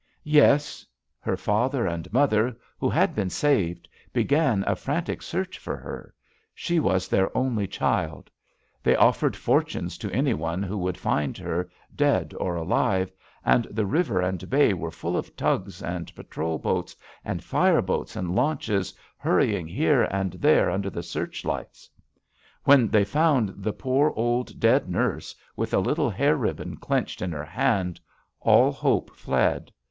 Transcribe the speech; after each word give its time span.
"Yes. 0.25 0.83
Her 1.19 1.37
father 1.37 1.85
and 1.85 2.11
mother, 2.11 2.57
who 2.79 2.89
had 2.89 3.13
been 3.13 3.29
saved, 3.29 3.87
began 4.11 4.63
a 4.65 4.75
frantic 4.75 5.21
search 5.21 5.59
for 5.59 5.77
her. 5.77 6.15
She 6.55 6.79
was 6.79 7.07
their 7.07 7.29
only 7.37 7.67
child. 7.67 8.31
They 8.81 8.95
offered 8.95 9.35
for 9.35 9.61
tunes 9.61 9.99
to 9.99 10.11
any 10.11 10.33
one 10.33 10.63
who 10.63 10.79
would 10.79 10.97
find 10.97 11.37
her, 11.37 11.69
dead 11.95 12.33
or 12.39 12.55
alive, 12.55 13.11
and 13.45 13.65
the 13.65 13.85
river 13.85 14.19
and 14.21 14.49
bay 14.49 14.73
were 14.73 14.89
full 14.89 15.15
of 15.15 15.35
tugs 15.35 15.83
and 15.83 16.15
patrol 16.15 16.57
boats, 16.57 16.95
and 17.23 17.43
fire 17.43 17.79
boats 17.83 18.15
and 18.15 18.33
launches 18.33 18.89
JUST 18.89 18.89
SWEETHEARTS 18.89 19.23
hurrying 19.23 19.67
here 19.67 20.01
and 20.05 20.31
there 20.33 20.71
under 20.71 20.89
the 20.89 21.03
search 21.03 21.45
lights. 21.45 21.91
When 22.63 22.87
they 22.87 23.05
found 23.05 23.49
the 23.63 23.71
poor, 23.71 24.11
old, 24.15 24.59
dead 24.59 24.89
nurse, 24.89 25.35
with 25.55 25.75
a 25.75 25.79
little 25.79 26.09
hair 26.09 26.35
ribbon 26.35 26.77
clenched 26.77 27.21
in 27.21 27.31
her 27.33 27.45
hand, 27.45 27.99
all 28.39 28.71
hope 28.71 29.15
fled. 29.15 29.71